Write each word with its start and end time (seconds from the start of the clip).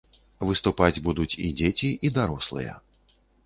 Выступаць 0.51 1.01
будуць 1.09 1.37
і 1.49 1.51
дзеці, 1.61 1.93
і 2.09 2.13
дарослыя. 2.19 2.73